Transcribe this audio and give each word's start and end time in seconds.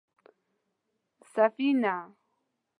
_سفينه؟ 1.33 1.95